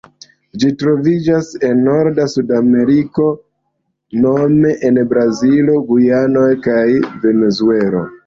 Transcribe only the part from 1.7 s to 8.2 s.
norda Sudameriko nome en Brazilo, Gujanoj kaj Venezuelo.